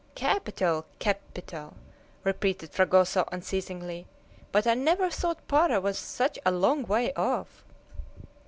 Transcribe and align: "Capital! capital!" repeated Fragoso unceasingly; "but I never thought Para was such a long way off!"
"Capital! 0.15 0.87
capital!" 0.97 1.75
repeated 2.23 2.71
Fragoso 2.71 3.29
unceasingly; 3.31 4.07
"but 4.51 4.65
I 4.65 4.73
never 4.73 5.11
thought 5.11 5.47
Para 5.47 5.79
was 5.79 5.95
such 5.99 6.39
a 6.43 6.49
long 6.49 6.81
way 6.87 7.13
off!" 7.13 7.63